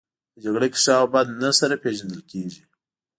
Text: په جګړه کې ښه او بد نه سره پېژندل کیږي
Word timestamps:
په 0.33 0.37
جګړه 0.43 0.67
کې 0.73 0.79
ښه 0.83 0.93
او 1.01 1.05
بد 1.13 1.27
نه 1.41 1.49
سره 1.59 1.81
پېژندل 1.83 2.21
کیږي 2.31 2.61